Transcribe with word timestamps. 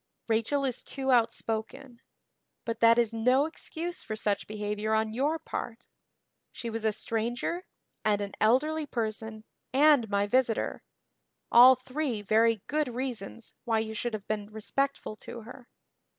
"Rachel 0.27 0.65
is 0.65 0.83
too 0.83 1.11
outspoken. 1.11 2.01
But 2.65 2.79
that 2.79 2.97
is 2.97 3.13
no 3.13 3.45
excuse 3.45 4.01
for 4.01 4.15
such 4.15 4.47
behavior 4.47 4.95
on 4.95 5.13
your 5.13 5.37
part. 5.37 5.85
She 6.51 6.71
was 6.71 6.83
a 6.83 6.91
stranger 6.91 7.65
and 8.03 8.19
an 8.19 8.33
elderly 8.41 8.87
person 8.87 9.43
and 9.71 10.09
my 10.09 10.25
visitor 10.25 10.81
all 11.51 11.75
three 11.75 12.23
very 12.23 12.63
good 12.65 12.87
reasons 12.87 13.53
why 13.63 13.77
you 13.77 13.93
should 13.93 14.15
have 14.15 14.27
been 14.27 14.47
respectful 14.51 15.15
to 15.17 15.41
her. 15.41 15.67